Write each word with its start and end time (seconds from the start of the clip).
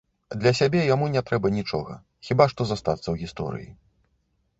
Для 0.43 0.51
сябе 0.59 0.79
яму 0.93 1.09
не 1.15 1.21
трэба 1.27 1.51
нічога, 1.57 1.93
хіба 2.29 2.47
што 2.53 2.61
застацца 2.71 3.05
ў 3.09 3.15
гісторыі. 3.25 3.69